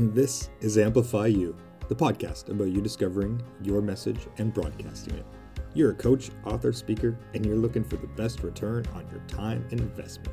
[0.00, 1.56] This is Amplify You,
[1.88, 5.26] the podcast about you discovering your message and broadcasting it.
[5.74, 9.66] You're a coach, author, speaker, and you're looking for the best return on your time
[9.72, 10.30] and investment.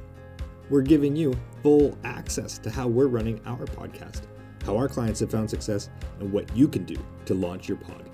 [0.69, 1.33] We're giving you
[1.63, 4.27] full access to how we're running our podcast,
[4.63, 5.89] how our clients have found success,
[6.19, 8.07] and what you can do to launch your pod.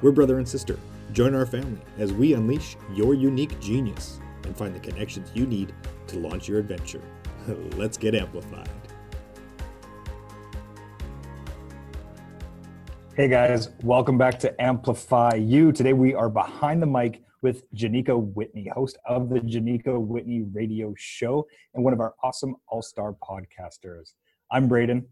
[0.00, 0.78] We're brother and sister.
[1.12, 5.74] Join our family as we unleash your unique genius and find the connections you need
[6.06, 7.02] to launch your adventure.
[7.76, 8.70] Let's get amplified.
[13.16, 15.70] Hey guys, welcome back to Amplify You.
[15.70, 20.92] Today we are behind the mic with Genicca Whitney, host of the Genicca Whitney Radio
[20.98, 24.14] Show and one of our awesome all star podcasters.
[24.50, 25.06] I'm Braden.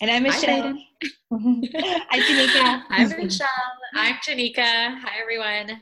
[0.00, 0.76] And I'm Michelle.
[1.30, 2.82] Hi, Genicca.
[2.90, 3.48] I'm Michelle.
[3.94, 4.98] I'm Genicca.
[4.98, 5.80] Hi, everyone.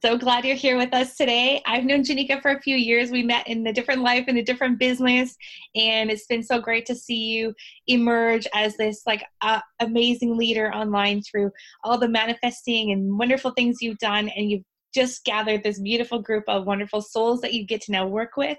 [0.00, 1.60] So glad you're here with us today.
[1.66, 3.10] I've known Genicca for a few years.
[3.10, 5.34] We met in a different life, in a different business,
[5.74, 7.52] and it's been so great to see you
[7.88, 11.50] emerge as this like uh, amazing leader online through
[11.82, 14.62] all the manifesting and wonderful things you've done, and you've
[14.94, 18.58] just gathered this beautiful group of wonderful souls that you get to now work with,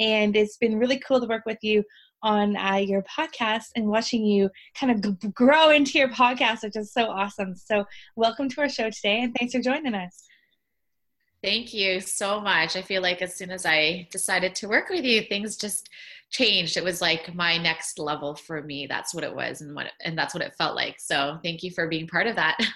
[0.00, 1.84] and it's been really cool to work with you
[2.24, 6.92] on uh, your podcast and watching you kind of grow into your podcast, which is
[6.92, 7.54] so awesome.
[7.54, 7.84] So,
[8.16, 10.29] welcome to our show today, and thanks for joining us.
[11.42, 12.76] Thank you so much.
[12.76, 15.88] I feel like as soon as I decided to work with you, things just
[16.30, 16.76] changed.
[16.76, 18.86] It was like my next level for me.
[18.86, 21.00] That's what it was, and what and that's what it felt like.
[21.00, 22.58] So, thank you for being part of that.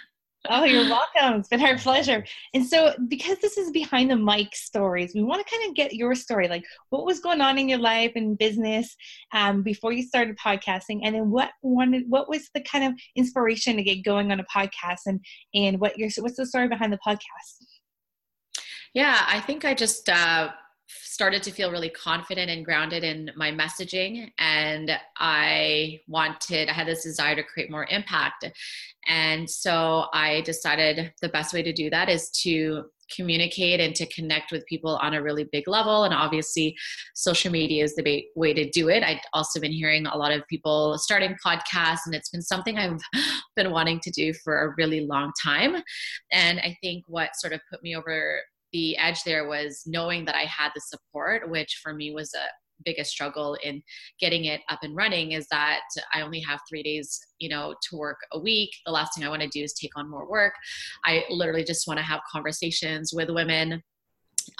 [0.51, 1.41] Oh, you're welcome.
[1.41, 2.23] It's been our pleasure.
[2.53, 5.95] And so, because this is behind the mic stories, we want to kind of get
[5.95, 6.49] your story.
[6.49, 8.95] Like, what was going on in your life and business
[9.33, 13.77] um, before you started podcasting, and then what wanted, what was the kind of inspiration
[13.77, 16.99] to get going on a podcast, and and what your what's the story behind the
[16.99, 17.65] podcast?
[18.95, 20.51] Yeah, I think I just uh,
[20.87, 26.87] started to feel really confident and grounded in my messaging, and I wanted, I had
[26.87, 28.49] this desire to create more impact.
[29.09, 32.85] And so I decided the best way to do that is to
[33.15, 36.05] communicate and to connect with people on a really big level.
[36.05, 36.77] And obviously,
[37.15, 39.03] social media is the way to do it.
[39.03, 43.01] I've also been hearing a lot of people starting podcasts, and it's been something I've
[43.57, 45.83] been wanting to do for a really long time.
[46.33, 48.41] And I think what sort of put me over
[48.75, 52.45] the edge there was knowing that I had the support, which for me was a
[52.85, 53.81] biggest struggle in
[54.21, 57.97] getting it up and running is that I only have three days, you know, to
[57.97, 58.71] work a week.
[58.85, 60.55] The last thing I want to do is take on more work.
[61.05, 63.81] I literally just want to have conversations with women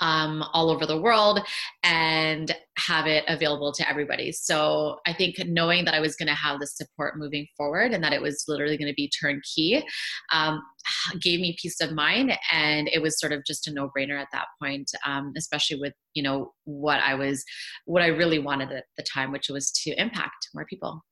[0.01, 1.41] um, all over the world
[1.83, 4.33] and have it available to everybody.
[4.33, 8.03] So I think knowing that I was going to have the support moving forward and
[8.03, 9.85] that it was literally going to be turnkey
[10.33, 10.63] um,
[11.21, 12.37] gave me peace of mind.
[12.53, 15.95] And it was sort of just a no brainer at that point, um, especially with,
[16.15, 17.45] you know, what I was,
[17.87, 21.03] what I really wanted at the time, which was to impact more people.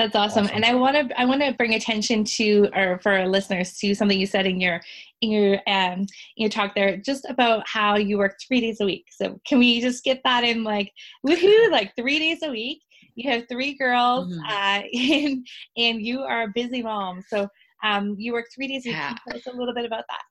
[0.00, 0.44] That's awesome.
[0.44, 0.56] awesome.
[0.56, 3.94] And I want to I want to bring attention to or for our listeners to
[3.94, 4.80] something you said in your
[5.20, 8.86] in your um in your talk there just about how you work 3 days a
[8.86, 9.08] week.
[9.10, 10.90] So can we just get that in like
[11.26, 12.82] woohoo like 3 days a week?
[13.14, 14.46] You have 3 girls mm-hmm.
[14.46, 14.82] uh
[15.22, 15.46] and
[15.76, 17.22] and you are a busy mom.
[17.28, 17.46] So
[17.84, 18.96] um you work 3 days a week.
[18.96, 19.16] Yeah.
[19.28, 20.22] Tell us a little bit about that.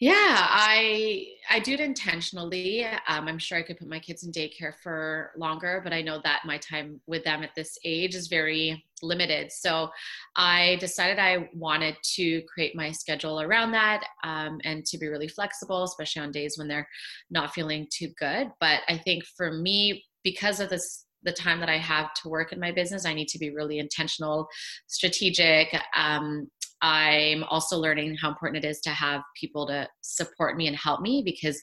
[0.00, 0.12] Yeah,
[0.48, 2.84] I I do it intentionally.
[2.84, 6.20] Um, I'm sure I could put my kids in daycare for longer, but I know
[6.22, 9.50] that my time with them at this age is very limited.
[9.50, 9.90] So
[10.36, 15.28] I decided I wanted to create my schedule around that um, and to be really
[15.28, 16.88] flexible, especially on days when they're
[17.30, 18.52] not feeling too good.
[18.60, 22.52] But I think for me, because of this the time that I have to work
[22.52, 24.46] in my business, I need to be really intentional,
[24.86, 26.48] strategic, um,
[26.82, 31.00] I'm also learning how important it is to have people to support me and help
[31.00, 31.60] me because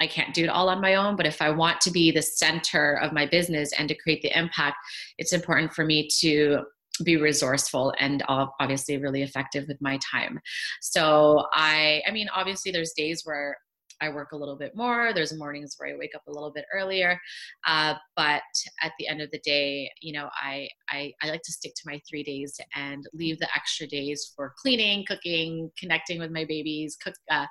[0.00, 1.16] I can't do it all on my own.
[1.16, 4.38] But if I want to be the center of my business and to create the
[4.38, 4.76] impact,
[5.18, 6.60] it's important for me to
[7.04, 10.40] be resourceful and obviously really effective with my time.
[10.80, 13.56] So I, I mean, obviously there's days where
[14.00, 15.12] I work a little bit more.
[15.12, 17.18] There's mornings where I wake up a little bit earlier.
[17.66, 18.42] Uh, but
[18.82, 21.82] at the end of the day, you know, I, I, I like to stick to
[21.86, 26.96] my three days and leave the extra days for cleaning, cooking, connecting with my babies,
[27.02, 27.46] cook, uh,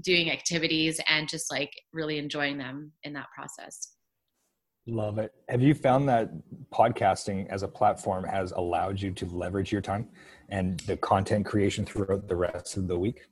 [0.00, 3.92] doing activities, and just like really enjoying them in that process.
[4.88, 5.32] Love it.
[5.48, 6.30] Have you found that
[6.70, 10.08] podcasting as a platform has allowed you to leverage your time
[10.48, 13.22] and the content creation throughout the rest of the week?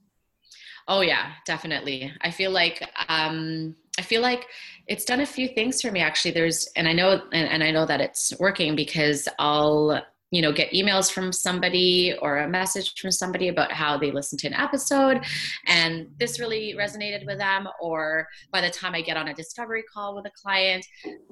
[0.87, 2.13] Oh yeah, definitely.
[2.21, 4.47] I feel like um, I feel like
[4.87, 6.33] it's done a few things for me actually.
[6.33, 10.53] There's and I know and, and I know that it's working because I'll you know
[10.53, 14.55] get emails from somebody or a message from somebody about how they listened to an
[14.55, 15.25] episode
[15.67, 19.85] and this really resonated with them or by the time i get on a discovery
[19.93, 20.85] call with a client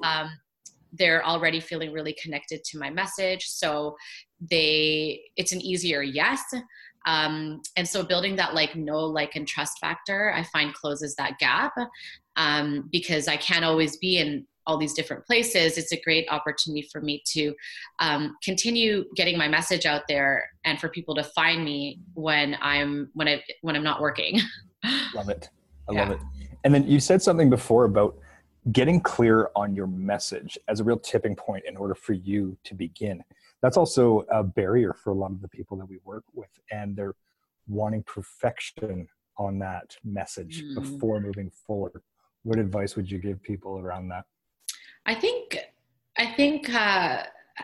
[0.05, 0.31] um,
[0.93, 3.97] they're already feeling really connected to my message so
[4.41, 6.43] they it's an easier yes
[7.07, 11.39] um, and so building that like know like and trust factor i find closes that
[11.39, 11.75] gap
[12.37, 15.77] um, because i can't always be in all these different places.
[15.77, 17.55] It's a great opportunity for me to
[17.99, 23.11] um, continue getting my message out there and for people to find me when i'm
[23.15, 24.41] when i when i'm not working.
[25.15, 25.49] Love it.
[25.89, 26.01] I yeah.
[26.01, 26.19] love it.
[26.65, 28.17] And then you said something before about
[28.71, 32.75] getting clear on your message as a real tipping point in order for you to
[32.75, 33.23] begin
[33.63, 36.97] that's also a barrier for a lot of the people that we work with and
[36.97, 37.15] they're
[37.69, 40.75] wanting perfection on that message mm.
[40.75, 42.03] before moving forward
[42.43, 44.25] what advice would you give people around that
[45.07, 45.59] i think
[46.19, 47.23] i think uh,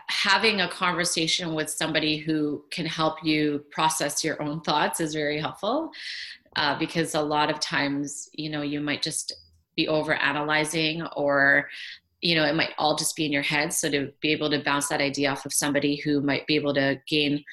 [0.08, 5.40] having a conversation with somebody who can help you process your own thoughts is very
[5.40, 5.90] helpful
[6.56, 9.34] uh, because a lot of times you know you might just
[9.76, 11.68] be over analyzing or
[12.20, 13.72] you know it might all just be in your head.
[13.72, 16.74] So to be able to bounce that idea off of somebody who might be able
[16.74, 17.44] to gain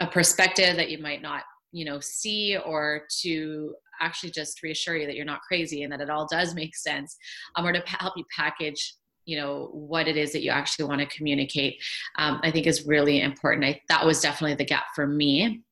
[0.00, 1.42] a perspective that you might not
[1.72, 6.00] you know see or to actually just reassure you that you're not crazy and that
[6.00, 7.16] it all does make sense
[7.56, 11.00] um, or to help you package you know what it is that you actually want
[11.00, 11.80] to communicate
[12.18, 13.64] um, i think is really important.
[13.64, 15.62] I, that was definitely the gap for me.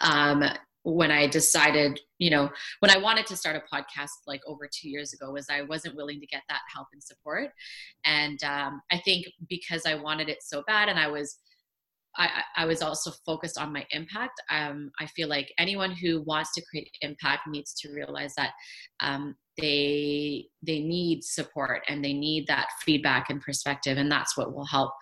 [0.00, 0.44] Um,
[0.82, 2.50] when I decided, you know,
[2.80, 5.96] when I wanted to start a podcast like over two years ago, was I wasn't
[5.96, 7.50] willing to get that help and support.
[8.04, 11.38] And um, I think because I wanted it so bad and I was,
[12.16, 14.40] I, I was also focused on my impact.
[14.50, 18.50] Um, I feel like anyone who wants to create impact needs to realize that
[19.00, 24.54] um, they they need support and they need that feedback and perspective, and that's what
[24.54, 24.92] will help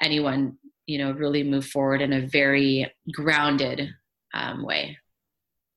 [0.00, 3.90] anyone, you know, really move forward in a very grounded
[4.32, 4.96] um, way.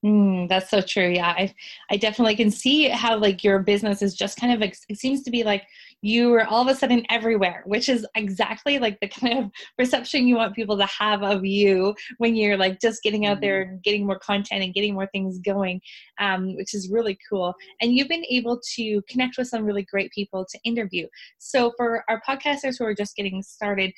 [0.08, 1.10] Mm, that's so true.
[1.10, 1.54] Yeah, I,
[1.92, 5.32] I definitely can see how like your business is just kind of it seems to
[5.32, 5.68] be like
[6.02, 10.26] you are all of a sudden everywhere, which is exactly like the kind of perception
[10.26, 13.74] you want people to have of you when you're like just getting out there mm-hmm.
[13.74, 15.82] and getting more content and getting more things going,
[16.20, 17.54] um, which is really cool.
[17.82, 21.08] And you've been able to connect with some really great people to interview.
[21.38, 23.92] So for our podcasters who are just getting started,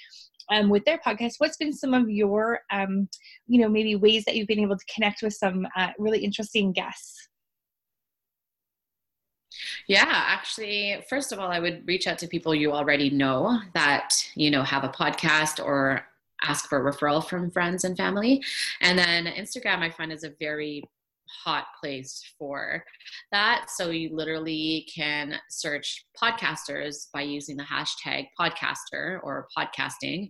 [0.50, 3.08] um, with their podcast, what's been some of your, um,
[3.48, 6.72] you know, maybe ways that you've been able to connect with some uh, really interesting
[6.72, 7.28] guests?
[9.88, 14.16] Yeah, actually, first of all, I would reach out to people you already know that,
[14.36, 16.06] you know, have a podcast or
[16.44, 18.44] ask for a referral from friends and family.
[18.82, 20.84] And then Instagram, I find is a very
[21.44, 22.84] hot place for
[23.32, 23.68] that.
[23.76, 30.30] So you literally can search podcasters by using the hashtag podcaster or podcasting,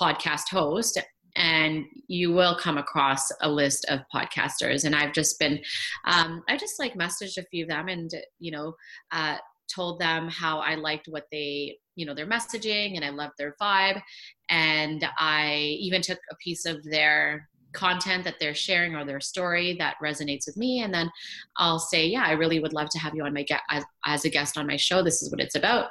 [0.00, 1.00] podcast host,
[1.36, 4.84] and you will come across a list of podcasters.
[4.84, 5.60] And I've just been,
[6.06, 8.74] um, I just like messaged a few of them and, you know,
[9.12, 9.36] uh,
[9.72, 13.54] told them how I liked what they, you know, their messaging and I loved their
[13.60, 14.02] vibe.
[14.48, 19.76] And I even took a piece of their content that they're sharing or their story
[19.78, 21.10] that resonates with me and then
[21.58, 24.24] i'll say yeah i really would love to have you on my get as, as
[24.24, 25.02] a guest on my show.
[25.02, 25.88] This is what it's about.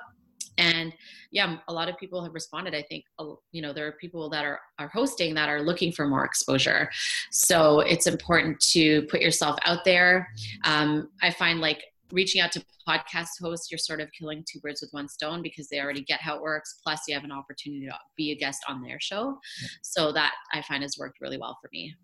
[0.57, 0.93] And
[1.31, 2.73] yeah a lot of people have responded.
[2.73, 3.05] I think
[3.51, 6.89] you know there are people that are are hosting that are looking for more exposure.
[7.31, 10.27] So it's important to put yourself out there.
[10.65, 14.81] Um, i find like reaching out to podcast hosts, you're sort of killing two birds
[14.81, 16.79] with one stone because they already get how it works.
[16.83, 19.39] Plus, you have an opportunity to be a guest on their show.
[19.81, 21.95] So that I find has worked really well for me.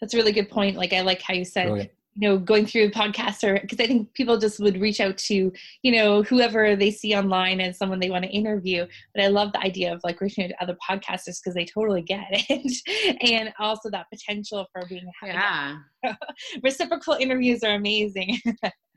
[0.00, 0.76] That's a really good point.
[0.76, 3.86] Like I like how you said you know going through a podcast or because i
[3.86, 5.52] think people just would reach out to
[5.82, 8.86] you know whoever they see online as someone they want to interview.
[9.14, 12.02] But i love the idea of like reaching out to other podcasters because they totally
[12.02, 13.20] get it.
[13.30, 15.76] And also that potential for being yeah.
[16.62, 18.38] Reciprocal interviews are amazing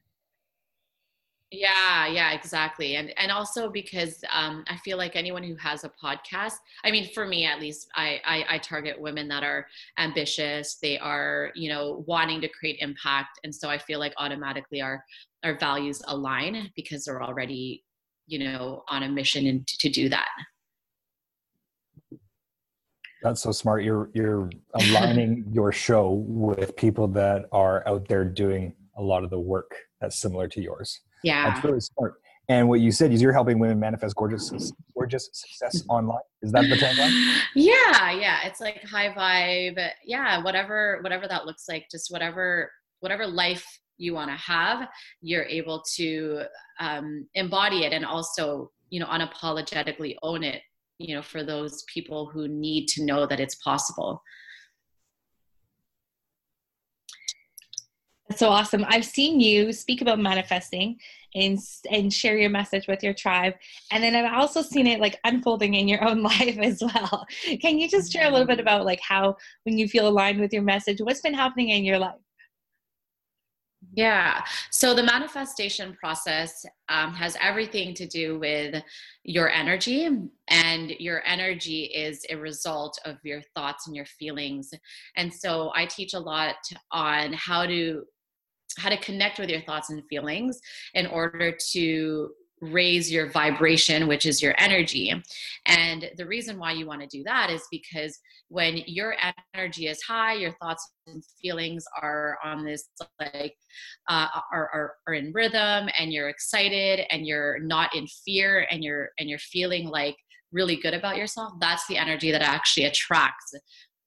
[1.53, 5.91] yeah yeah exactly and and also because um, i feel like anyone who has a
[6.03, 9.67] podcast i mean for me at least I, I, I target women that are
[9.97, 14.81] ambitious they are you know wanting to create impact and so i feel like automatically
[14.81, 15.03] our
[15.43, 17.83] our values align because they're already
[18.27, 20.29] you know on a mission and to, to do that.
[23.21, 28.75] That's so smart you're you're aligning your show with people that are out there doing
[28.97, 31.49] a lot of the work that's similar to yours yeah.
[31.49, 32.15] That's really smart.
[32.49, 36.19] And what you said is you're helping women manifest gorgeous, gorgeous success online.
[36.41, 37.37] Is that the tagline?
[37.55, 38.39] Yeah, yeah.
[38.45, 39.89] It's like high vibe.
[40.03, 41.87] Yeah, whatever, whatever that looks like.
[41.89, 43.65] Just whatever, whatever life
[43.97, 44.89] you want to have,
[45.21, 46.41] you're able to
[46.79, 50.61] um, embody it and also, you know, unapologetically own it.
[50.97, 54.21] You know, for those people who need to know that it's possible.
[58.29, 58.85] That's so awesome.
[58.87, 60.97] I've seen you speak about manifesting
[61.35, 61.59] and
[61.91, 63.53] and share your message with your tribe,
[63.91, 67.25] and then I've also seen it like unfolding in your own life as well.
[67.61, 70.53] Can you just share a little bit about like how when you feel aligned with
[70.53, 72.15] your message, what's been happening in your life?
[73.95, 74.43] Yeah.
[74.71, 78.81] So the manifestation process um, has everything to do with
[79.23, 80.09] your energy,
[80.47, 84.73] and your energy is a result of your thoughts and your feelings.
[85.15, 86.55] And so I teach a lot
[86.91, 88.03] on how to
[88.77, 90.59] how to connect with your thoughts and feelings
[90.93, 92.29] in order to
[92.61, 95.13] raise your vibration, which is your energy.
[95.65, 98.17] And the reason why you want to do that is because
[98.47, 99.15] when your
[99.53, 102.87] energy is high, your thoughts and feelings are on this
[103.19, 103.55] like
[104.09, 108.83] uh, are, are are in rhythm, and you're excited, and you're not in fear, and
[108.83, 110.15] you're and you're feeling like
[110.51, 111.53] really good about yourself.
[111.59, 113.53] That's the energy that actually attracts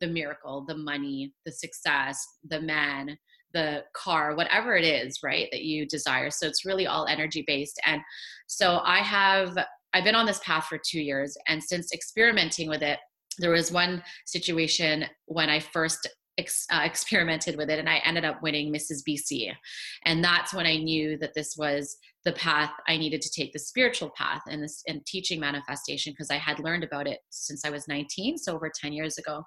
[0.00, 3.16] the miracle, the money, the success, the man,
[3.52, 6.30] the car, whatever it is, right, that you desire.
[6.30, 7.80] So it's really all energy based.
[7.84, 8.00] And
[8.46, 9.56] so I have,
[9.94, 11.36] I've been on this path for two years.
[11.48, 12.98] And since experimenting with it,
[13.38, 18.24] there was one situation when I first ex, uh, experimented with it and I ended
[18.24, 19.02] up winning Mrs.
[19.08, 19.52] BC.
[20.04, 23.58] And that's when I knew that this was the path I needed to take, the
[23.58, 27.70] spiritual path and this and teaching manifestation because I had learned about it since I
[27.70, 29.44] was 19, so over 10 years ago.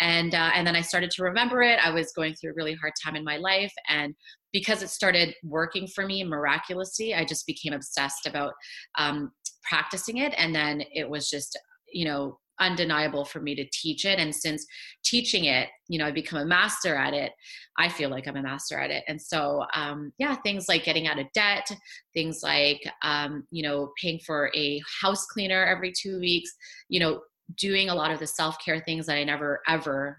[0.00, 1.78] And uh, and then I started to remember it.
[1.84, 4.14] I was going through a really hard time in my life and
[4.52, 8.52] because it started working for me miraculously, I just became obsessed about
[8.98, 9.30] um,
[9.62, 10.34] practicing it.
[10.36, 11.58] And then it was just,
[11.92, 14.18] you know, undeniable for me to teach it.
[14.18, 14.66] And since
[15.10, 17.32] teaching it you know i become a master at it
[17.76, 19.02] i feel like i'm a master at it.
[19.08, 21.68] And so um, yeah things like getting out of debt
[22.14, 26.50] things like um, you know paying for a house cleaner every two weeks
[26.88, 27.20] you know
[27.58, 30.18] doing a lot of the self-care things that i never ever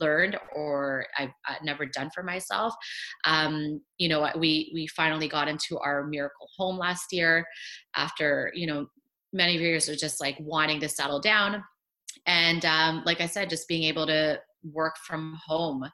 [0.00, 2.74] learned or I've uh, never done for myself.
[3.26, 7.44] Um, you know, we we finally got into our miracle home last year
[7.94, 8.86] after you know
[9.34, 11.62] many years of just like wanting to settle down
[12.26, 14.38] and um, like i said just being able to
[14.72, 15.84] work from home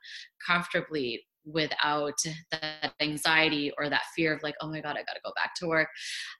[0.46, 2.18] comfortably without
[2.50, 5.66] that anxiety or that fear of like oh my god i gotta go back to
[5.66, 5.88] work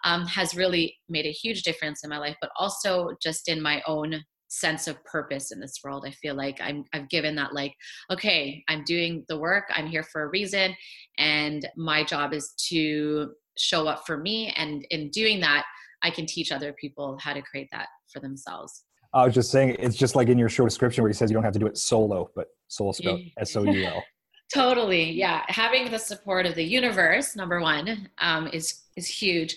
[0.05, 3.83] um, has really made a huge difference in my life but also just in my
[3.87, 6.05] own sense of purpose in this world.
[6.07, 7.75] I feel like i'm i've given that like
[8.11, 10.75] okay i'm doing the work i'm here for a reason
[11.19, 15.65] and my job is to show up for me and in doing that
[16.03, 19.77] i can teach other people how to create that for themselves I was just saying,
[19.79, 21.67] it's just like in your show description where he says you don't have to do
[21.67, 24.05] it solo, but solo spelled S O U L.
[24.53, 25.43] Totally, yeah.
[25.49, 29.57] Having the support of the universe, number one, um, is is huge,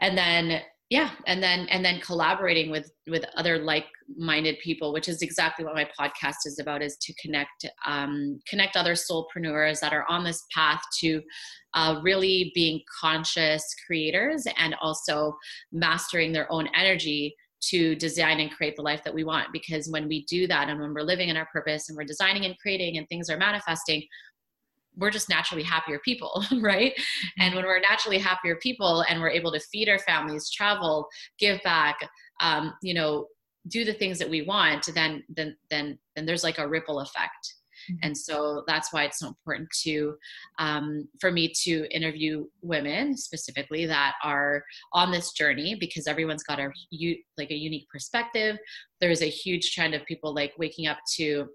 [0.00, 3.86] and then yeah, and then and then collaborating with with other like
[4.16, 8.76] minded people, which is exactly what my podcast is about, is to connect um, connect
[8.76, 11.22] other soulpreneurs that are on this path to
[11.74, 15.36] uh, really being conscious creators and also
[15.72, 17.34] mastering their own energy
[17.68, 19.48] to design and create the life that we want.
[19.52, 22.44] Because when we do that and when we're living in our purpose and we're designing
[22.44, 24.02] and creating and things are manifesting,
[24.96, 26.92] we're just naturally happier people, right?
[27.38, 31.60] And when we're naturally happier people and we're able to feed our families, travel, give
[31.62, 31.96] back,
[32.40, 33.26] um, you know,
[33.68, 37.54] do the things that we want, then then then then there's like a ripple effect.
[38.02, 40.16] And so that's why it's so important to,
[40.58, 46.60] um, for me to interview women specifically that are on this journey because everyone's got
[46.60, 46.70] a
[47.38, 48.56] like a unique perspective.
[49.00, 51.48] There's a huge trend of people like waking up to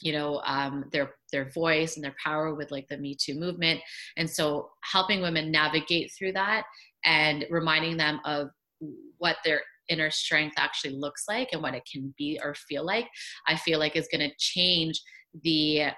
[0.00, 3.80] you know um, their their voice and their power with like the me too movement
[4.16, 6.64] and so helping women navigate through that
[7.04, 8.48] and reminding them of
[9.18, 13.06] what their inner strength actually looks like and what it can be or feel like
[13.46, 15.00] i feel like is going to change
[15.44, 15.90] the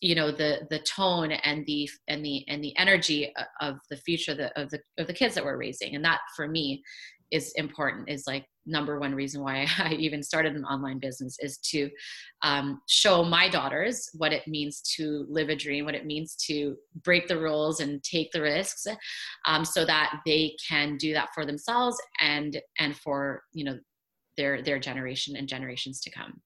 [0.00, 3.96] you know the the tone and the and the and the energy uh, of the
[3.96, 5.94] future of the of the, of the kids that we're raising.
[5.94, 6.82] And that for me
[7.30, 11.58] is important is like number one reason why i even started an online business is
[11.58, 11.90] to
[12.42, 16.76] um, show my daughters what it means to live a dream what it means to
[17.02, 18.86] break the rules and take the risks
[19.46, 23.78] um, so that they can do that for themselves and and for you know
[24.36, 26.40] their their generation and generations to come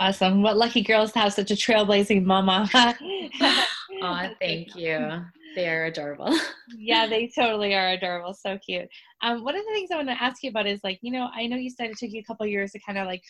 [0.00, 0.42] Awesome.
[0.42, 2.68] What lucky girls to have such a trailblazing mama.
[4.02, 5.24] oh, thank you.
[5.58, 6.38] They're adorable.
[6.78, 8.32] yeah, they totally are adorable.
[8.32, 8.88] So cute.
[9.22, 11.30] Um, one of the things I want to ask you about is like, you know,
[11.34, 13.24] I know you said it took you a couple years to kind of like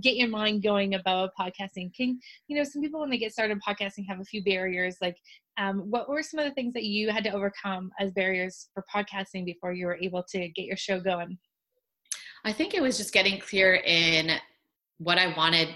[0.00, 1.92] get your mind going about podcasting.
[1.92, 4.98] Can you know some people when they get started podcasting have a few barriers.
[5.02, 5.16] Like,
[5.58, 8.84] um, what were some of the things that you had to overcome as barriers for
[8.94, 11.36] podcasting before you were able to get your show going?
[12.44, 14.30] I think it was just getting clear in
[14.98, 15.70] what I wanted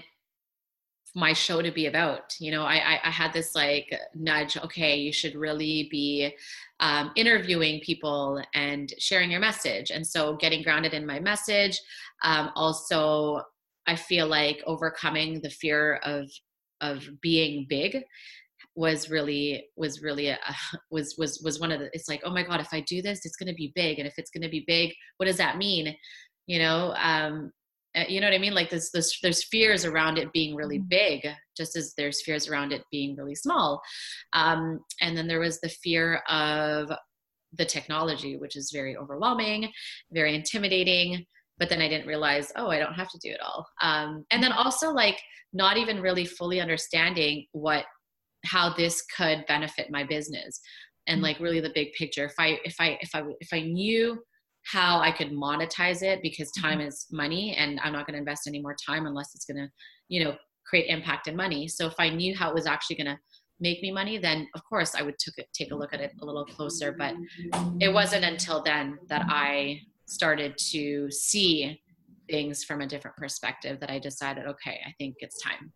[1.15, 4.97] my show to be about you know I, I, I had this like nudge okay
[4.97, 6.35] you should really be
[6.79, 9.91] um, interviewing people and sharing your message.
[9.91, 11.79] And so getting grounded in my message
[12.23, 13.41] um, also
[13.87, 16.29] i feel like overcoming the fear of
[16.81, 18.03] of being big
[18.75, 20.37] was really was really a,
[20.91, 23.25] was was was one of the it's like oh my god if i do this
[23.25, 25.57] it's going to be big and if it's going to be big what does that
[25.57, 25.95] mean?
[26.47, 27.51] You know um
[28.07, 28.53] you know what I mean?
[28.53, 30.89] Like there's, there's, there's fears around it being really mm-hmm.
[30.89, 31.27] big,
[31.57, 33.81] just as there's fears around it being really small.
[34.33, 36.91] Um, and then there was the fear of
[37.53, 39.71] the technology, which is very overwhelming,
[40.11, 41.25] very intimidating.
[41.57, 43.67] But then I didn't realize, oh, I don't have to do it all.
[43.81, 45.19] Um, and then also like
[45.51, 47.85] not even really fully understanding what,
[48.45, 50.61] how this could benefit my business
[51.07, 51.23] and mm-hmm.
[51.23, 52.25] like really the big picture.
[52.25, 54.21] If I, if I, if I, if I knew
[54.65, 56.67] how I could monetize it because mm-hmm.
[56.67, 59.57] time is money and I'm not going to invest any more time unless it's going
[59.57, 59.69] to,
[60.09, 60.35] you know,
[60.67, 61.67] create impact and money.
[61.67, 63.19] So if I knew how it was actually going to
[63.59, 66.11] make me money, then of course I would took it, take a look at it
[66.21, 66.91] a little closer.
[66.97, 67.15] But
[67.79, 71.81] it wasn't until then that I started to see
[72.29, 75.73] things from a different perspective that I decided, okay, I think it's time.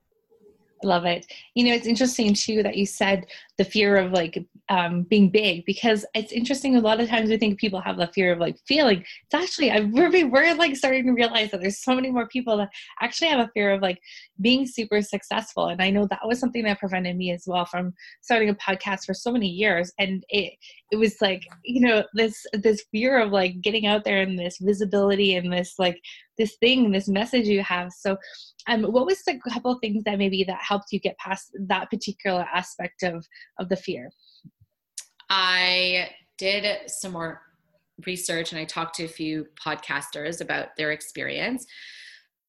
[0.83, 1.25] Love it.
[1.55, 3.25] You know, it's interesting too that you said
[3.57, 6.75] the fear of like um, being big because it's interesting.
[6.75, 8.99] A lot of times we think people have the fear of like feeling.
[8.99, 12.57] It's actually I we're, we're like starting to realize that there's so many more people
[12.57, 12.69] that
[13.01, 13.99] actually have a fear of like
[14.41, 15.67] being super successful.
[15.67, 19.05] And I know that was something that prevented me as well from starting a podcast
[19.05, 19.91] for so many years.
[19.99, 20.53] And it
[20.91, 24.57] it was like you know this this fear of like getting out there and this
[24.59, 25.99] visibility and this like
[26.37, 27.91] this thing this message you have.
[27.91, 28.17] So
[28.67, 32.45] um what was the couple things that maybe that helped you get past that particular
[32.53, 33.25] aspect of
[33.59, 34.09] of the fear?
[35.29, 37.41] I did some more
[38.07, 41.65] research and i talked to a few podcasters about their experience.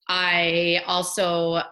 [0.09, 1.63] I also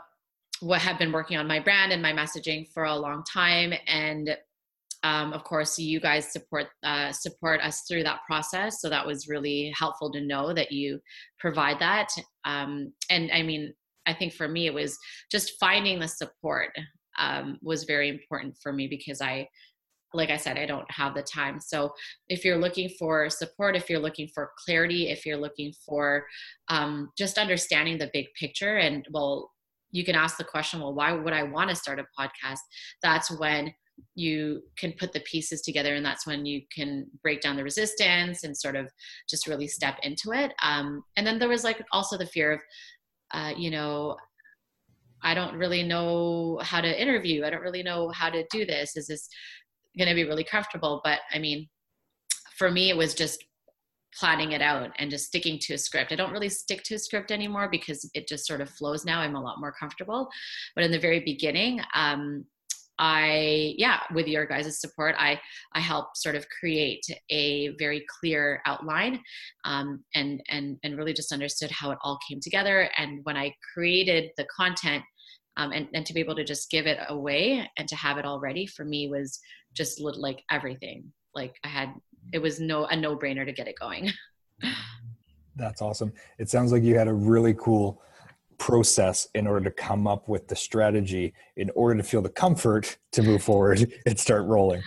[0.60, 4.36] what have been working on my brand and my messaging for a long time and
[5.04, 8.80] um, of course you guys support uh, support us through that process.
[8.80, 11.00] So that was really helpful to know that you
[11.38, 12.08] provide that.
[12.44, 13.72] Um, and i mean
[14.06, 14.98] i think for me it was
[15.30, 16.70] just finding the support
[17.18, 19.46] um, was very important for me because i
[20.14, 21.60] like i said i don't have the time.
[21.60, 21.92] So
[22.28, 26.26] if you're looking for support if you're looking for clarity if you're looking for
[26.68, 29.50] um, just understanding the big picture and well
[29.90, 32.60] you can ask the question well why would i want to start a podcast?
[33.02, 33.72] That's when
[34.14, 38.44] you can put the pieces together and that's when you can break down the resistance
[38.44, 38.90] and sort of
[39.28, 42.60] just really step into it um, and then there was like also the fear of
[43.32, 44.16] uh, you know
[45.22, 48.96] i don't really know how to interview i don't really know how to do this
[48.96, 49.28] is this
[49.96, 51.68] going to be really comfortable but i mean
[52.56, 53.44] for me it was just
[54.14, 56.12] planning it out and just sticking to a script.
[56.12, 59.20] I don't really stick to a script anymore because it just sort of flows now.
[59.20, 60.28] I'm a lot more comfortable.
[60.74, 62.44] But in the very beginning, um,
[62.98, 65.40] I, yeah, with your guys' support, I,
[65.72, 69.20] I help sort of create a very clear outline
[69.64, 72.88] um, and, and, and really just understood how it all came together.
[72.96, 75.02] And when I created the content
[75.56, 78.24] um, and, and to be able to just give it away and to have it
[78.24, 79.40] all ready for me was
[79.74, 81.04] just like everything.
[81.34, 81.90] Like I had,
[82.32, 84.10] it was no, a no brainer to get it going.
[85.56, 86.12] That's awesome.
[86.38, 88.02] It sounds like you had a really cool
[88.62, 92.96] process in order to come up with the strategy in order to feel the comfort
[93.10, 94.80] to move forward and start rolling.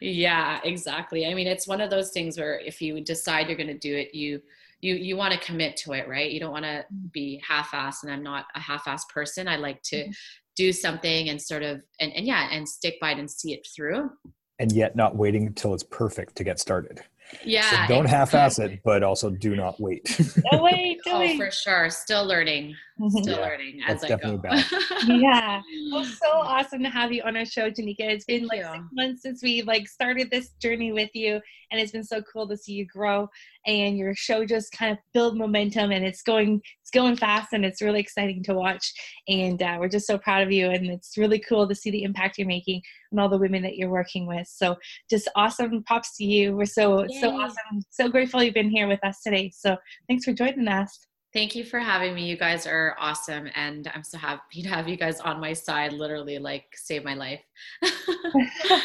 [0.00, 1.24] Yeah, exactly.
[1.24, 3.94] I mean, it's one of those things where if you decide you're going to do
[3.94, 4.42] it, you
[4.80, 6.28] you you want to commit to it, right?
[6.28, 9.46] You don't want to be half-assed and I'm not a half-assed person.
[9.46, 10.10] I like to mm-hmm.
[10.56, 13.64] do something and sort of and, and yeah, and stick by it and see it
[13.76, 14.10] through.
[14.58, 17.00] And yet not waiting until it's perfect to get started.
[17.44, 17.86] Yeah.
[17.86, 20.04] So don't half-ass it, but also do not wait.
[20.50, 21.00] don't wait.
[21.04, 21.36] Don't oh, wait.
[21.36, 21.90] for sure.
[21.90, 22.76] Still learning.
[23.00, 23.22] Mm-hmm.
[23.22, 24.40] Still yeah, learning as I go.
[25.06, 25.62] yeah.
[25.90, 28.00] Well, so awesome to have you on our show, Genicca.
[28.00, 28.82] It's been Thank like you.
[28.82, 32.48] six months since we like started this journey with you, and it's been so cool
[32.48, 33.28] to see you grow
[33.66, 37.64] and your show just kind of build momentum, and it's going it's going fast, and
[37.64, 38.92] it's really exciting to watch.
[39.28, 42.02] And uh, we're just so proud of you, and it's really cool to see the
[42.02, 44.46] impact you're making and all the women that you're working with.
[44.46, 44.76] So
[45.08, 45.82] just awesome.
[45.84, 46.56] Props to you.
[46.56, 47.20] We're so Yay.
[47.20, 47.82] so awesome.
[47.90, 49.50] So grateful you've been here with us today.
[49.54, 49.76] So
[50.08, 51.06] thanks for joining us.
[51.32, 52.24] Thank you for having me.
[52.28, 53.48] You guys are awesome.
[53.54, 57.14] And I'm so happy to have you guys on my side, literally like save my
[57.14, 57.40] life.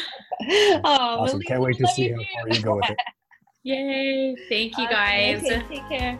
[0.46, 1.40] oh, awesome.
[1.40, 2.98] Can't wait to see how far you go with it.
[3.64, 4.36] Yay.
[4.48, 5.44] Thank you guys.
[5.44, 6.18] Okay, take care.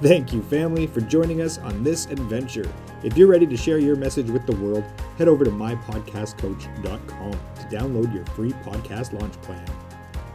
[0.00, 2.68] Thank you, family, for joining us on this adventure.
[3.04, 4.84] If you're ready to share your message with the world,
[5.18, 9.64] head over to mypodcastcoach.com to download your free podcast launch plan.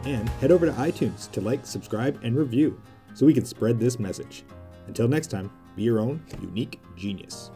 [0.04, 2.80] And head over to iTunes to like, subscribe, and review
[3.12, 4.44] so we can spread this message.
[4.86, 7.50] Until next time, be your own unique genius.